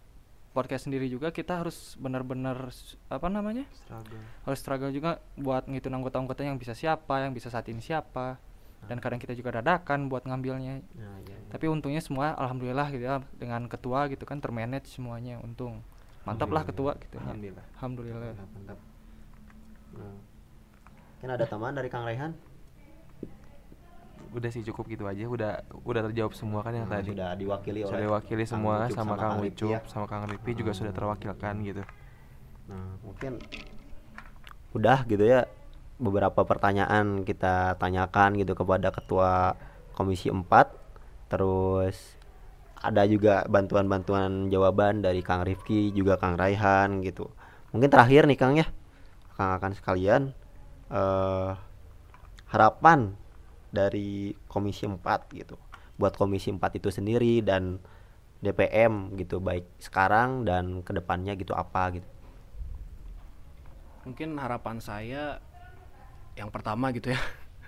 podcast 0.52 0.84
sendiri 0.90 1.08
juga 1.08 1.32
kita 1.32 1.64
harus 1.64 1.96
benar-benar 1.96 2.68
apa 3.08 3.26
namanya? 3.32 3.64
Struggle. 3.72 4.20
Harus 4.44 4.58
struggle 4.60 4.92
juga 4.92 5.22
buat 5.38 5.64
ngitun 5.64 5.94
anggota-anggota 5.96 6.44
yang 6.44 6.60
bisa 6.60 6.76
siapa 6.76 7.24
yang 7.24 7.32
bisa 7.32 7.48
saat 7.48 7.66
ini 7.72 7.80
siapa. 7.80 8.36
Dan 8.82 8.98
kadang 8.98 9.22
kita 9.22 9.32
juga 9.38 9.62
dadakan 9.62 10.10
buat 10.10 10.26
ngambilnya. 10.26 10.82
Nah, 10.98 11.22
iya, 11.22 11.38
iya. 11.38 11.50
tapi 11.54 11.70
untungnya 11.70 12.02
semua 12.02 12.34
alhamdulillah 12.34 12.90
gitu 12.90 13.06
ya 13.06 13.22
dengan 13.38 13.70
ketua 13.70 14.10
gitu 14.10 14.26
kan 14.26 14.42
termanage 14.42 14.90
semuanya 14.90 15.38
untung. 15.38 15.86
Mantap 16.26 16.50
lah 16.50 16.66
ketua 16.66 16.98
gitu 16.98 17.14
ya. 17.16 17.22
alhamdulillah. 17.30 17.64
Alhamdulillah. 17.78 18.20
Mantap 18.34 18.50
mantap. 18.52 18.78
Nah. 19.92 20.16
mungkin 21.22 21.30
ada 21.38 21.44
tambahan 21.46 21.74
dari 21.78 21.86
Kang 21.86 22.02
Rehan 22.02 22.34
udah 24.32 24.50
sih 24.50 24.64
cukup 24.64 24.84
gitu 24.88 25.04
aja 25.04 25.24
udah 25.28 25.52
udah 25.84 26.00
terjawab 26.08 26.32
semua 26.32 26.64
kan 26.64 26.72
yang 26.72 26.88
Nah, 26.88 26.98
tadi 27.00 27.12
sudah 27.12 27.30
diwakili 27.36 27.80
oleh 27.84 27.88
sudah 27.92 28.00
diwakili 28.00 28.42
Kang 28.42 28.48
semua 28.48 28.74
Ucup 28.88 28.96
sama, 28.96 29.14
Kang 29.20 29.40
Rifki 29.44 29.64
Ucup 29.64 29.70
ya. 29.70 29.80
sama 29.92 30.06
Kang 30.08 30.24
Ripi 30.24 30.50
juga 30.56 30.72
sudah 30.72 30.92
Hmm. 30.92 30.98
terwakilkan 30.98 31.54
gitu 31.62 31.82
Nah, 32.72 32.88
mungkin 33.04 33.32
udah 34.72 35.04
gitu 35.04 35.24
ya 35.28 35.44
beberapa 36.00 36.42
pertanyaan 36.48 37.22
kita 37.28 37.76
tanyakan 37.76 38.40
gitu 38.40 38.56
kepada 38.56 38.88
ketua 38.88 39.54
Komisi 39.92 40.32
4 40.32 40.72
terus 41.28 42.16
ada 42.82 43.04
juga 43.06 43.44
bantuan-bantuan 43.46 44.48
jawaban 44.48 45.04
dari 45.04 45.20
Kang 45.22 45.44
Rifki 45.46 45.92
juga 45.94 46.18
Kang 46.18 46.34
Raihan 46.34 46.98
gitu. 47.06 47.30
Mungkin 47.70 47.86
terakhir 47.92 48.26
nih 48.26 48.34
Kang 48.40 48.58
ya. 48.58 48.66
Kang 49.38 49.54
akan 49.60 49.72
sekalian 49.78 50.22
eh 50.90 51.50
harapan 52.50 53.14
dari 53.72 54.36
Komisi 54.46 54.84
4 54.84 55.00
gitu. 55.32 55.56
Buat 55.96 56.14
Komisi 56.14 56.52
4 56.52 56.76
itu 56.76 56.92
sendiri 56.92 57.40
dan 57.40 57.80
DPM 58.38 59.14
gitu 59.16 59.38
baik 59.38 59.64
sekarang 59.78 60.42
dan 60.42 60.82
ke 60.82 60.90
depannya 60.92 61.32
gitu 61.34 61.54
apa 61.54 61.94
gitu. 61.94 62.08
mungkin 64.02 64.34
harapan 64.34 64.82
saya 64.82 65.38
yang 66.34 66.50
pertama 66.50 66.90
gitu 66.90 67.14
ya 67.14 67.22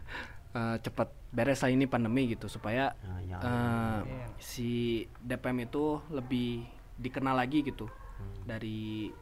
eh, 0.58 0.76
cepat 0.82 1.14
beres 1.30 1.62
lah 1.62 1.70
ini 1.70 1.86
pandemi 1.86 2.26
gitu 2.26 2.50
supaya 2.50 2.90
Nah, 3.06 3.22
ya. 3.22 3.38
eh, 3.38 4.00
si 4.42 4.70
DPM 5.22 5.62
itu 5.62 6.02
lebih 6.10 6.66
dikenal 6.98 7.38
lagi 7.38 7.62
gitu 7.62 7.86
dari 8.42 9.14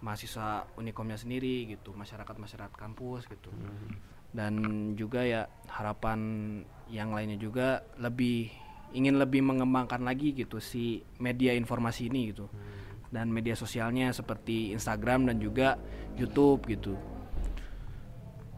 mahasiswa 0.00 0.64
Unikomnya 0.76 1.16
sendiri 1.16 1.68
gitu 1.68 1.92
masyarakat 1.92 2.36
masyarakat 2.36 2.72
kampus 2.72 3.28
gitu 3.28 3.52
dan 4.36 4.52
juga 4.92 5.24
ya 5.24 5.48
harapan 5.72 6.20
yang 6.92 7.16
lainnya 7.16 7.40
juga 7.40 7.80
lebih 7.96 8.52
ingin 8.92 9.16
lebih 9.16 9.40
mengembangkan 9.42 10.04
lagi 10.04 10.36
gitu 10.36 10.60
si 10.60 11.00
media 11.16 11.56
informasi 11.56 12.12
ini 12.12 12.36
gitu. 12.36 12.46
Dan 13.08 13.32
media 13.32 13.56
sosialnya 13.56 14.12
seperti 14.12 14.76
Instagram 14.76 15.32
dan 15.32 15.40
juga 15.40 15.80
YouTube 16.20 16.68
gitu. 16.68 16.94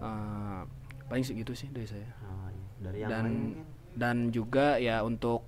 Eh, 0.02 0.62
paling 1.06 1.24
segitu 1.24 1.54
sih 1.54 1.70
dari 1.70 1.86
saya. 1.86 2.10
Oh, 2.26 2.50
iya. 2.50 2.66
dari 2.82 2.98
yang 3.06 3.10
dan 3.10 3.24
lain 3.24 3.38
dan 3.98 4.16
juga 4.34 4.82
ya 4.82 5.06
untuk 5.06 5.46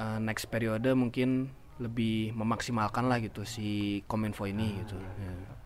eh, 0.00 0.18
next 0.24 0.48
periode 0.48 0.88
mungkin 0.96 1.52
lebih 1.80 2.36
memaksimalkan 2.36 3.08
lah 3.08 3.20
gitu 3.24 3.44
si 3.44 4.00
Kominfo 4.08 4.44
ini 4.48 4.84
gitu. 4.84 4.96
ya. 4.96 5.59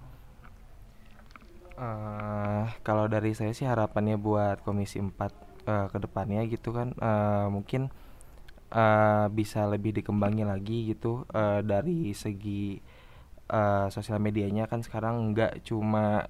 Eh 1.75 2.65
kalau 2.87 3.05
dari 3.11 3.35
saya 3.39 3.51
sih 3.59 3.67
harapannya 3.67 4.17
buat 4.27 4.63
Komisi 4.67 5.03
4 5.03 5.33
eh, 5.67 5.87
ke 5.93 5.99
depannya 6.05 6.41
gitu 6.47 6.71
kan 6.71 6.89
eh, 6.95 7.47
mungkin 7.51 7.91
eh, 8.75 9.27
bisa 9.39 9.61
lebih 9.73 9.93
dikembangi 9.99 10.45
lagi 10.53 10.79
gitu 10.95 11.27
eh, 11.35 11.61
dari 11.67 12.15
segi 12.15 12.79
eh, 13.51 13.87
sosial 13.95 14.19
medianya 14.27 14.65
kan 14.71 14.81
sekarang 14.87 15.15
nggak 15.35 15.53
cuma 15.69 16.27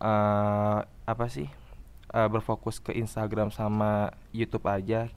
eh, 0.00 0.78
apa 1.12 1.26
sih 1.30 1.48
eh, 2.16 2.28
berfokus 2.32 2.78
ke 2.82 2.92
Instagram 2.96 3.50
sama 3.54 4.12
YouTube 4.34 4.66
aja. 4.70 5.08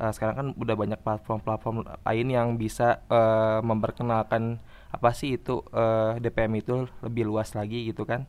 Eh, 0.00 0.12
sekarang 0.16 0.36
kan 0.40 0.48
udah 0.56 0.76
banyak 0.82 1.00
platform-platform 1.04 1.76
lain 2.08 2.28
yang 2.32 2.48
bisa 2.56 3.04
eh, 3.12 3.60
memperkenalkan 3.60 4.56
apa 4.92 5.10
sih 5.12 5.36
itu 5.36 5.60
eh, 5.72 6.16
DPM 6.22 6.54
itu 6.62 6.88
lebih 7.04 7.24
luas 7.28 7.52
lagi 7.58 7.88
gitu 7.90 8.04
kan 8.08 8.24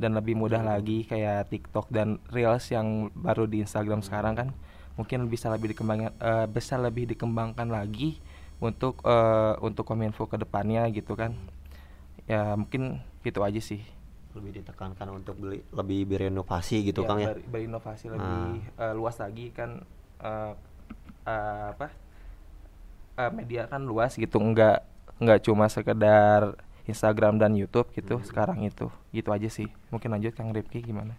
dan 0.00 0.16
lebih 0.16 0.32
mudah 0.32 0.64
lagi 0.64 1.04
kayak 1.04 1.52
TikTok 1.52 1.92
dan 1.92 2.16
Reels 2.32 2.72
yang 2.72 3.12
baru 3.12 3.44
di 3.44 3.60
Instagram 3.60 4.00
sekarang 4.00 4.32
kan 4.34 4.48
mungkin 4.96 5.28
bisa 5.28 5.52
lebih 5.52 5.76
dikembangkan 5.76 6.12
eh, 6.16 6.46
bisa 6.48 6.80
lebih 6.80 7.04
dikembangkan 7.12 7.68
lagi 7.68 8.16
untuk 8.64 9.04
eh, 9.04 9.54
untuk 9.60 9.84
Kominfo 9.84 10.24
ke 10.24 10.40
depannya 10.40 10.88
gitu 10.88 11.12
kan. 11.12 11.36
Ya 12.24 12.56
mungkin 12.56 13.04
gitu 13.20 13.44
aja 13.44 13.60
sih. 13.60 13.84
Lebih 14.32 14.62
ditekankan 14.62 15.10
untuk 15.10 15.36
beli, 15.36 15.60
lebih 15.74 16.06
berinovasi 16.06 16.86
gitu 16.86 17.02
Ya, 17.04 17.08
Kang 17.08 17.18
ya. 17.20 17.28
ber- 17.34 17.44
berinovasi 17.48 18.08
lebih 18.08 18.64
eh, 18.64 18.94
luas 18.96 19.16
lagi 19.20 19.52
kan 19.52 19.84
eh, 20.20 20.52
eh, 21.28 21.66
apa 21.76 21.88
eh, 23.20 23.30
media 23.32 23.68
kan 23.68 23.82
luas 23.84 24.16
gitu 24.16 24.36
nggak 24.40 24.78
nggak 25.20 25.40
cuma 25.44 25.68
sekedar 25.68 26.56
Instagram 26.86 27.36
dan 27.36 27.52
YouTube 27.56 27.90
gitu 27.92 28.20
Hmm. 28.20 28.26
sekarang 28.26 28.58
itu. 28.62 28.88
Gitu 29.10 29.28
aja 29.28 29.48
sih. 29.50 29.68
Mungkin 29.90 30.12
lanjut 30.12 30.32
Kang 30.32 30.54
Rifki 30.54 30.80
gimana? 30.80 31.16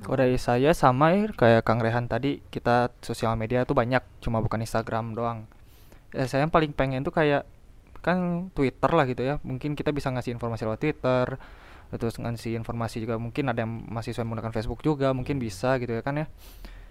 Kalau 0.00 0.16
dari 0.16 0.40
saya 0.40 0.72
sama 0.72 1.12
ya 1.12 1.28
kayak 1.28 1.60
Kang 1.60 1.76
Rehan 1.84 2.08
tadi 2.08 2.40
kita 2.48 2.88
sosial 3.04 3.36
media 3.36 3.68
tuh 3.68 3.76
banyak 3.76 4.00
cuma 4.24 4.40
bukan 4.40 4.64
Instagram 4.64 5.12
doang. 5.12 5.44
Ya 6.16 6.24
saya 6.24 6.48
yang 6.48 6.52
paling 6.52 6.72
pengen 6.72 7.04
tuh 7.04 7.12
kayak 7.12 7.44
kan 8.00 8.48
Twitter 8.56 8.90
lah 8.90 9.04
gitu 9.04 9.22
ya. 9.22 9.36
Mungkin 9.44 9.76
kita 9.76 9.92
bisa 9.92 10.08
ngasih 10.08 10.32
informasi 10.32 10.64
lewat 10.64 10.80
Twitter 10.80 11.26
terus 11.90 12.16
ngasih 12.16 12.54
informasi 12.56 13.02
juga. 13.04 13.20
Mungkin 13.20 13.50
ada 13.50 13.66
yang 13.66 13.84
mahasiswa 13.92 14.22
yang 14.24 14.30
menggunakan 14.32 14.54
Facebook 14.56 14.80
juga 14.80 15.12
mungkin 15.12 15.36
bisa 15.36 15.76
gitu 15.76 15.92
ya 15.92 16.00
kan 16.00 16.16
ya. 16.16 16.26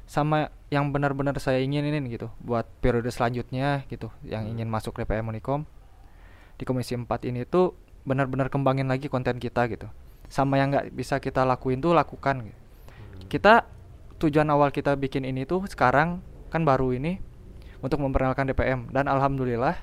Sama 0.06 0.54
yang 0.70 0.90
benar-benar 0.94 1.38
saya 1.42 1.62
inginin 1.62 2.06
gitu 2.10 2.30
buat 2.42 2.66
periode 2.82 3.10
selanjutnya 3.10 3.90
gitu 3.90 4.14
yang 4.22 4.46
ingin 4.46 4.70
masuk 4.70 4.98
DPM 5.02 5.34
Unikom 5.34 5.66
di 6.60 6.68
Komisi 6.68 6.94
4 6.94 7.08
ini 7.30 7.48
tuh 7.48 7.74
benar-benar 8.10 8.50
kembangin 8.50 8.90
lagi 8.90 9.06
konten 9.06 9.38
kita 9.38 9.70
gitu. 9.70 9.86
Sama 10.26 10.58
yang 10.58 10.74
nggak 10.74 10.90
bisa 10.98 11.22
kita 11.22 11.46
lakuin 11.46 11.78
tuh 11.78 11.94
lakukan 11.94 12.50
gitu. 12.50 12.58
kita 13.30 13.70
tujuan 14.18 14.50
awal 14.50 14.74
kita 14.74 14.98
bikin 14.98 15.22
ini 15.22 15.46
tuh 15.46 15.70
sekarang 15.70 16.26
kan 16.50 16.66
baru 16.66 16.98
ini 16.98 17.22
untuk 17.80 18.02
memperkenalkan 18.02 18.50
DPM 18.50 18.90
dan 18.90 19.06
alhamdulillah 19.06 19.78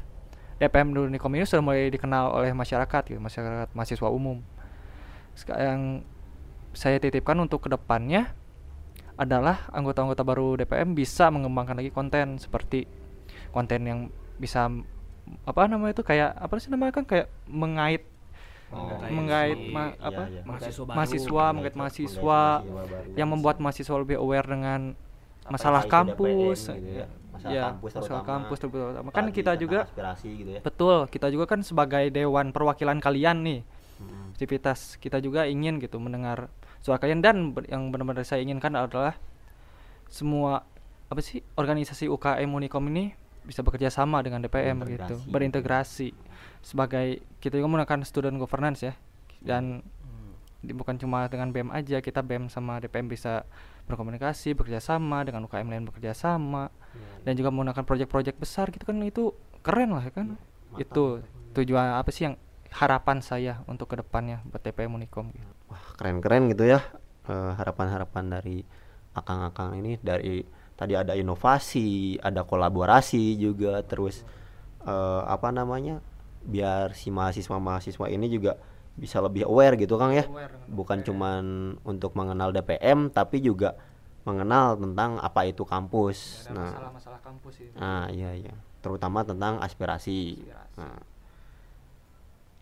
DPM 0.58 0.92
Unikom 0.92 1.32
ini 1.36 1.46
sudah 1.46 1.62
mulai 1.62 1.88
dikenal 1.92 2.32
oleh 2.32 2.50
masyarakat 2.52 3.02
gitu 3.12 3.20
masyarakat 3.22 3.70
mahasiswa 3.76 4.08
umum. 4.10 4.42
Sekarang 5.36 6.02
saya 6.72 6.96
titipkan 7.00 7.36
untuk 7.40 7.64
ke 7.64 7.68
depannya 7.72 8.32
adalah 9.16 9.68
anggota-anggota 9.72 10.22
baru 10.24 10.60
DPM 10.60 10.92
bisa 10.92 11.32
mengembangkan 11.32 11.80
lagi 11.80 11.88
konten 11.92 12.36
seperti 12.36 12.84
konten 13.52 13.80
yang 13.88 14.00
bisa 14.36 14.68
apa 15.48 15.60
namanya 15.66 15.96
itu 15.96 16.04
kayak 16.04 16.36
apa 16.36 16.54
sih 16.60 16.68
namanya 16.68 16.92
kan 17.00 17.04
kayak 17.08 17.32
mengait 17.48 18.04
Oh, 18.66 18.90
menggait 19.06 19.54
si- 19.56 19.70
ma- 19.70 19.94
iya, 19.94 20.02
apa 20.02 20.22
iya. 20.26 20.42
mahasiswa 20.42 20.82
baru 20.82 20.96
mahasiswa 20.98 21.44
menggait 21.48 21.76
mahasiswa 21.76 22.40
yang 23.14 23.28
membuat 23.28 23.56
mahasiswa 23.56 23.94
lebih 23.94 24.16
aware 24.16 24.42
dengan 24.44 24.80
masalah 25.46 25.86
kampus 25.86 26.66
gitu 26.68 26.90
ya. 26.96 27.06
Masalah 27.30 27.52
ya, 27.52 27.62
kampus 27.70 27.90
masalah 27.92 28.02
terutama. 28.18 28.26
kampus 28.26 28.58
terutama 28.58 29.08
kan 29.12 29.26
kita 29.30 29.52
juga 29.54 29.78
aspirasi 29.84 30.28
gitu 30.34 30.50
ya. 30.50 30.60
betul 30.60 31.06
kita 31.06 31.26
juga 31.28 31.44
kan 31.46 31.60
sebagai 31.60 32.10
dewan 32.10 32.50
perwakilan 32.50 32.98
kalian 32.98 33.38
nih 33.40 33.60
Mm. 33.96 34.34
aktivitas 34.34 34.98
kita 34.98 35.16
juga 35.18 35.46
ingin 35.46 35.78
gitu 35.78 35.96
mendengar 35.96 36.52
suara 36.80 36.98
kalian 36.98 37.22
dan 37.22 37.36
yang 37.64 37.88
benar-benar 37.88 38.22
saya 38.22 38.42
inginkan 38.42 38.74
adalah 38.74 39.16
semua 40.06 40.66
apa 41.06 41.20
sih 41.20 41.38
organisasi 41.54 42.04
UKM 42.06 42.50
Unikom 42.50 42.82
ini 42.88 43.14
bisa 43.40 43.62
bekerja 43.62 43.88
sama 43.88 44.20
dengan 44.20 44.42
DPM 44.42 44.82
gitu 44.84 45.16
Berintegrasi. 45.24 46.10
Sebagai 46.66 47.22
kita 47.38 47.62
juga 47.62 47.70
menggunakan 47.70 48.02
student 48.02 48.42
governance 48.42 48.82
ya 48.82 48.98
dan 49.38 49.86
di- 50.66 50.74
bukan 50.74 50.98
cuma 50.98 51.30
dengan 51.30 51.54
BEM 51.54 51.70
aja 51.70 52.02
kita 52.02 52.26
BEM 52.26 52.50
sama 52.50 52.82
DPM 52.82 53.06
bisa 53.06 53.46
berkomunikasi 53.86 54.58
bekerja 54.58 54.82
sama 54.82 55.22
dengan 55.22 55.46
UKM 55.46 55.70
lain 55.70 55.86
bekerja 55.86 56.10
sama 56.10 56.74
dan 57.22 57.38
juga 57.38 57.54
menggunakan 57.54 57.86
proyek-proyek 57.86 58.34
besar 58.42 58.74
gitu 58.74 58.82
kan 58.82 58.98
itu 58.98 59.30
keren 59.62 59.94
lah 59.94 60.02
ya 60.02 60.10
kan 60.10 60.34
itu 60.82 61.22
tujuan 61.54 62.02
apa 62.02 62.10
sih 62.10 62.26
yang 62.26 62.34
harapan 62.74 63.22
saya 63.22 63.62
untuk 63.70 63.94
ke 63.94 64.02
depannya 64.02 64.42
buat 64.50 64.60
DPM 64.60 64.98
Unikom 64.98 65.30
gitu. 65.32 65.46
Wah, 65.70 65.80
keren-keren 65.94 66.50
gitu 66.50 66.66
ya 66.66 66.82
eh, 67.30 67.52
harapan-harapan 67.54 68.24
dari 68.26 68.66
akang-akang 69.14 69.78
ini 69.80 69.96
dari 70.02 70.42
tadi 70.76 70.92
ada 70.92 71.16
inovasi, 71.16 72.20
ada 72.20 72.42
kolaborasi 72.44 73.38
juga 73.38 73.80
terus 73.86 74.26
eh, 74.82 75.22
apa 75.24 75.54
namanya? 75.54 76.02
Biar 76.46 76.94
si 76.94 77.10
mahasiswa-mahasiswa 77.10 78.06
ini 78.06 78.30
juga 78.30 78.54
bisa 78.96 79.20
lebih 79.20 79.44
aware 79.44 79.76
gitu 79.76 79.98
Kang 79.98 80.14
ya. 80.14 80.24
Bukan 80.66 81.02
cuman 81.02 81.44
untuk 81.82 82.14
mengenal 82.14 82.50
DPM 82.50 83.10
tapi 83.10 83.42
juga 83.42 83.76
mengenal 84.24 84.74
tentang 84.74 85.18
apa 85.18 85.44
itu 85.44 85.62
kampus. 85.62 86.48
Ada 86.48 86.54
Nah, 86.54 86.70
masalah-masalah 86.72 87.20
kampus 87.22 87.54
itu. 87.60 87.74
Ah 87.76 88.06
iya 88.08 88.32
iya, 88.32 88.54
terutama 88.80 89.22
tentang 89.22 89.60
aspirasi. 89.60 90.40
Aspirasi. 90.42 90.78
Nah, 90.80 90.98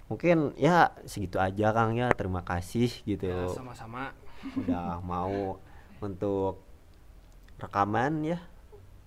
mungkin 0.04 0.52
ya 0.56 0.92
segitu 1.04 1.40
aja 1.40 1.72
Kang 1.72 1.96
ya. 1.96 2.12
Terima 2.12 2.44
kasih 2.44 2.90
gitu 3.04 3.24
Ya, 3.24 3.48
sama-sama. 3.48 4.12
udah 4.44 5.00
mau 5.00 5.56
untuk 6.04 6.60
rekaman 7.56 8.26
ya 8.26 8.38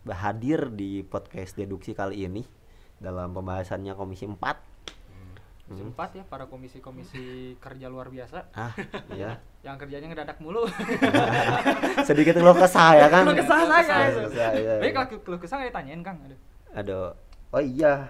hadir 0.08 0.72
di 0.72 1.04
podcast 1.04 1.54
deduksi 1.54 1.92
kali 1.94 2.26
ini 2.26 2.42
dalam 2.98 3.34
pembahasannya 3.34 3.94
Komisi 3.94 4.26
4. 4.26 4.78
Komisi 5.68 5.84
empat 5.84 6.10
ya 6.16 6.24
para 6.24 6.48
komisi-komisi 6.48 7.24
kerja 7.64 7.92
luar 7.92 8.08
biasa 8.08 8.56
Ah, 8.56 8.72
iya. 9.12 9.36
yang 9.68 9.76
kerjanya 9.76 10.08
ngedadak 10.08 10.40
mulu. 10.40 10.64
Sedikit 12.08 12.40
keluh 12.40 12.56
kesah 12.56 12.96
ya 12.96 13.08
kan. 13.12 13.28
Keluh 13.28 13.36
kesah 13.36 13.60
saya. 13.68 13.96
Iya, 14.56 14.74
Baik 14.80 14.96
iya. 14.96 14.96
kalau 14.96 15.08
keluh 15.20 15.40
kesah 15.44 15.60
nggak 15.60 15.76
ditanyain 15.76 16.02
Kang. 16.08 16.18
Aduh. 16.24 16.40
Aduh. 16.72 17.08
Oh 17.52 17.60
iya. 17.60 18.08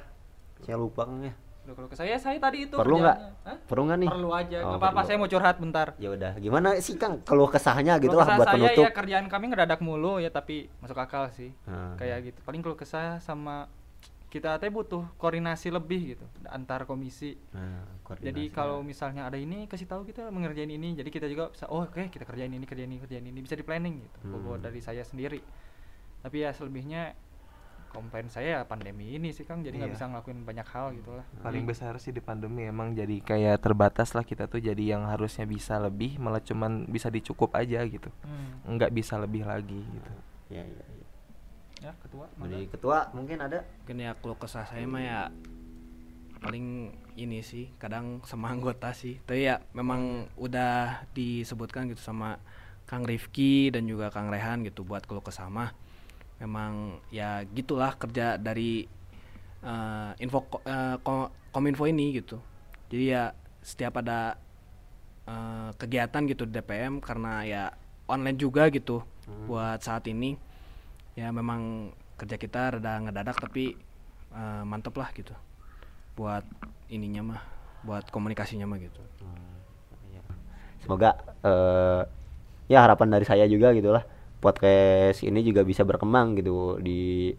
Saya 0.61 0.77
lupa 0.77 1.09
Kang 1.09 1.25
ya. 1.25 1.33
Keluh 1.65 1.89
kesah 1.89 2.05
ya 2.05 2.15
saya 2.21 2.37
tadi 2.37 2.69
itu 2.69 2.77
Perlu 2.77 3.01
nggak? 3.01 3.17
Perlu 3.65 3.81
nggak 3.89 3.99
nih? 4.05 4.09
Perlu 4.13 4.29
aja. 4.37 4.57
Oh, 4.61 4.77
apa-apa 4.77 5.01
saya 5.01 5.17
mau 5.17 5.25
curhat 5.25 5.57
bentar. 5.57 5.97
Ya 5.97 6.13
udah, 6.13 6.37
gimana 6.37 6.77
sih 6.77 6.93
Kang 7.01 7.25
keluh 7.25 7.49
kesahnya 7.49 7.97
gitu 7.97 8.13
lah 8.13 8.37
buat 8.37 8.53
saya 8.53 8.69
penutup. 8.69 8.85
ya 8.85 8.91
kerjaan 8.93 9.25
kami 9.33 9.49
ngedadak 9.49 9.81
mulu 9.81 10.21
ya 10.21 10.29
tapi 10.29 10.69
masuk 10.77 11.01
akal 11.01 11.25
sih. 11.33 11.57
Ah. 11.65 11.97
Kayak 11.97 12.29
gitu. 12.29 12.39
Paling 12.45 12.61
keluh 12.61 12.77
kesah 12.77 13.17
sama 13.17 13.65
kita 14.27 14.57
teh 14.57 14.67
butuh 14.67 15.07
koordinasi 15.15 15.71
lebih 15.71 16.13
gitu 16.13 16.25
antar 16.45 16.83
komisi. 16.83 17.39
Nah, 17.51 17.87
Jadi 18.17 18.51
kalau 18.51 18.79
misalnya 18.81 19.23
ada 19.23 19.35
ini 19.35 19.65
kasih 19.65 19.85
tahu 19.85 20.03
kita 20.03 20.27
mengerjain 20.27 20.67
ini, 20.67 20.93
jadi 20.93 21.07
kita 21.07 21.27
juga 21.27 21.47
bisa 21.47 21.67
oh 21.67 21.83
oke 21.83 22.07
kita 22.07 22.23
kerjain 22.23 22.49
ini 22.49 22.63
kerjain 22.63 22.87
ini 22.87 22.99
kerjain 22.99 23.23
ini 23.23 23.39
bisa 23.39 23.55
di 23.55 23.63
planning 23.63 24.03
gitu. 24.03 24.17
Hmm. 24.25 24.43
Buat 24.43 24.61
dari 24.61 24.79
saya 24.79 25.01
sendiri. 25.01 25.39
Tapi 26.19 26.43
ya 26.43 26.51
selebihnya 26.51 27.15
komplain 27.87 28.27
saya 28.27 28.51
ya 28.51 28.61
pandemi 28.61 29.15
ini 29.15 29.31
sih 29.31 29.41
Kang, 29.41 29.63
jadi 29.63 29.73
nggak 29.73 29.89
Iya. 29.89 29.95
bisa 29.95 30.05
ngelakuin 30.05 30.43
banyak 30.43 30.67
hal 30.67 30.91
gitu 30.91 31.15
lah. 31.15 31.25
paling 31.39 31.63
besar 31.63 31.95
sih 31.97 32.11
di 32.11 32.19
pandemi 32.19 32.67
emang 32.67 32.91
jadi 32.91 33.15
kayak 33.21 33.63
terbatas 33.63 34.11
lah 34.11 34.21
kita 34.21 34.45
tuh 34.45 34.59
jadi 34.59 34.83
yang 34.91 35.07
harusnya 35.07 35.47
bisa 35.47 35.79
lebih 35.79 36.19
malah 36.19 36.43
cuman 36.43 36.83
bisa 36.85 37.07
dicukup 37.07 37.55
aja 37.55 37.79
gitu 37.87 38.11
Hmm. 38.21 38.75
nggak 38.75 38.91
bisa 38.91 39.15
lebih 39.15 39.47
lagi 39.47 39.79
gitu 39.79 40.11
ya, 40.51 40.61
ya, 40.61 40.83
ya. 40.83 40.96
Ya 41.77 41.93
ketua. 42.01 42.25
Dari 42.41 42.65
mangga. 42.65 42.71
ketua 42.73 42.97
mungkin 43.13 43.37
ada 43.37 43.59
Mungkin 43.85 43.97
ya 44.01 44.11
keluh 44.17 44.37
kesah 44.37 44.65
saya 44.65 44.85
mah 44.89 45.01
ya 45.01 45.19
paling 46.37 46.93
ini 47.17 47.41
sih 47.41 47.69
kadang 47.81 48.21
sama 48.25 48.49
anggota 48.53 48.93
sih 48.93 49.17
tapi 49.25 49.49
ya 49.49 49.57
memang 49.73 50.29
udah 50.37 51.05
disebutkan 51.17 51.89
gitu 51.89 52.01
sama 52.01 52.37
Kang 52.85 53.03
Rifki 53.03 53.73
dan 53.73 53.89
juga 53.89 54.13
Kang 54.13 54.29
Rehan 54.29 54.61
gitu 54.63 54.85
buat 54.85 55.03
keluh 55.09 55.25
kesah 55.25 55.49
mah 55.49 55.73
memang 56.37 57.01
ya 57.09 57.41
gitulah 57.49 57.97
kerja 57.97 58.37
dari 58.37 58.85
eh, 59.65 60.11
info 60.21 60.45
ko- 60.45 61.31
kominfo 61.49 61.89
ini 61.89 62.21
gitu 62.21 62.37
jadi 62.93 63.05
ya 63.09 63.23
setiap 63.65 63.99
ada 64.05 64.37
eh, 65.25 65.69
kegiatan 65.73 66.21
gitu 66.29 66.45
di 66.45 66.53
DPM 66.53 67.01
karena 67.01 67.41
ya 67.43 67.63
online 68.07 68.37
juga 68.37 68.69
gitu 68.69 69.01
buat 69.49 69.81
saat 69.83 70.05
ini 70.07 70.37
ya 71.17 71.33
memang 71.33 71.89
kerja 72.13 72.37
kita 72.37 72.77
rada 72.77 73.01
ngedadak 73.01 73.41
tapi 73.41 73.73
eh, 74.31 74.63
mantep 74.63 74.93
lah 74.93 75.09
gitu. 75.17 75.33
Buat 76.13 76.45
ininya 76.93 77.33
mah 77.33 77.41
buat 77.81 78.05
komunikasinya 78.13 78.69
mah 78.69 78.77
gitu. 78.77 79.01
Iya. 80.13 80.21
semoga 80.77 81.17
eh 81.41 82.01
ya 82.69 82.85
harapan 82.85 83.17
dari 83.17 83.25
saya 83.25 83.49
juga 83.49 83.73
gitulah 83.73 84.05
podcast 84.37 85.25
ini 85.25 85.41
juga 85.41 85.65
bisa 85.65 85.81
berkembang 85.81 86.37
gitu 86.37 86.77
di 86.77 87.33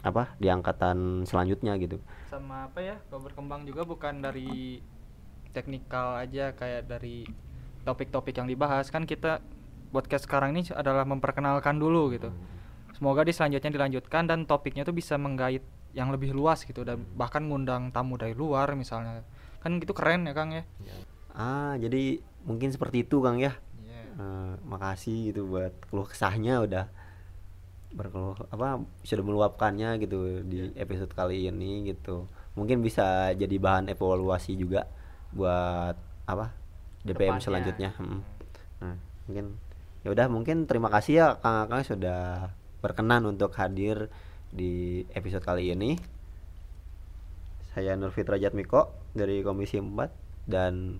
apa 0.00 0.32
di 0.40 0.48
angkatan 0.48 1.28
selanjutnya 1.28 1.76
gitu. 1.76 2.00
Sama 2.32 2.72
apa 2.72 2.80
ya 2.80 2.96
kalau 3.12 3.28
berkembang 3.28 3.68
juga 3.68 3.84
bukan 3.84 4.24
dari 4.24 4.80
teknikal 5.52 6.16
aja 6.16 6.56
kayak 6.56 6.88
dari 6.88 7.28
topik-topik 7.84 8.32
yang 8.40 8.48
dibahas. 8.48 8.88
Kan 8.88 9.04
kita 9.04 9.44
podcast 9.92 10.24
sekarang 10.24 10.56
ini 10.56 10.68
adalah 10.72 11.04
memperkenalkan 11.04 11.76
dulu 11.76 12.12
gitu 12.16 12.32
semoga 12.98 13.22
di 13.22 13.30
selanjutnya 13.30 13.70
dilanjutkan 13.70 14.26
dan 14.26 14.42
topiknya 14.42 14.82
tuh 14.82 14.90
bisa 14.90 15.14
menggait 15.14 15.62
yang 15.94 16.10
lebih 16.10 16.34
luas 16.34 16.66
gitu. 16.66 16.82
Dan 16.82 17.06
bahkan 17.14 17.46
ngundang 17.46 17.94
tamu 17.94 18.18
dari 18.18 18.34
luar 18.34 18.74
misalnya. 18.74 19.22
Kan 19.62 19.78
gitu 19.78 19.94
keren 19.94 20.26
ya 20.26 20.34
kang 20.34 20.50
ya? 20.50 20.66
Ah 21.30 21.78
jadi 21.78 22.18
mungkin 22.42 22.74
seperti 22.74 23.06
itu 23.06 23.22
kang 23.22 23.38
ya? 23.38 23.54
Iya. 23.78 24.02
Eh, 24.18 24.52
makasih 24.66 25.30
gitu 25.30 25.46
buat 25.46 25.70
keluh 25.86 26.10
kesahnya 26.10 26.58
udah 26.66 26.90
berkeluh 27.88 28.36
apa 28.52 28.84
sudah 29.00 29.24
meluapkannya 29.24 29.96
gitu 30.02 30.44
di 30.44 30.74
episode 30.74 31.14
kali 31.14 31.46
ini 31.46 31.94
gitu. 31.94 32.26
Mungkin 32.58 32.82
bisa 32.82 33.30
jadi 33.38 33.54
bahan 33.62 33.86
evaluasi 33.94 34.58
juga 34.58 34.90
buat 35.30 35.94
apa 36.26 36.52
DPM 37.06 37.38
Depannya. 37.38 37.44
selanjutnya. 37.44 37.90
Mm. 37.96 38.20
nah 38.78 38.94
mungkin 39.26 39.46
ya 40.06 40.08
udah 40.14 40.26
mungkin 40.30 40.56
terima 40.70 40.88
kasih 40.88 41.12
ya 41.18 41.26
kang 41.42 41.66
kang 41.66 41.82
sudah 41.82 42.54
berkenan 42.80 43.26
untuk 43.26 43.54
hadir 43.56 44.10
di 44.50 45.04
episode 45.12 45.44
kali 45.44 45.74
ini. 45.74 45.98
Saya 47.72 47.94
Nur 47.94 48.10
Fitra 48.10 48.40
Jatmiko 48.40 48.90
dari 49.14 49.44
Komisi 49.46 49.78
4 49.78 50.48
dan 50.48 50.98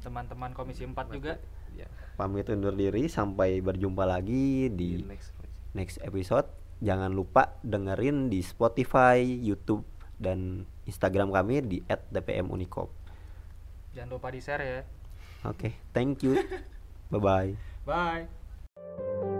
teman-teman 0.00 0.54
komisi 0.54 0.86
4 0.86 0.94
juga. 1.10 1.36
Ya 1.74 1.90
pamit 2.16 2.48
undur 2.48 2.72
diri 2.72 3.06
sampai 3.06 3.60
berjumpa 3.60 4.08
lagi 4.08 4.72
di 4.72 4.98
di 4.98 5.04
next 5.04 5.30
next 5.76 5.96
episode. 6.02 6.48
Jangan 6.80 7.12
lupa 7.12 7.56
dengerin 7.64 8.28
di 8.32 8.40
Spotify, 8.40 9.20
YouTube 9.20 9.84
dan 10.16 10.64
Instagram 10.88 11.32
kami 11.32 11.64
di 11.64 11.78
@dpmunicop. 11.84 12.88
jangan 13.96 14.12
lupa 14.12 14.28
di 14.28 14.40
share 14.44 14.64
ya. 14.64 14.80
Oke, 15.48 15.72
thank 15.96 16.20
you. 16.20 16.36
Bye 17.12 17.22
bye. 17.22 17.52
bye 17.86 19.35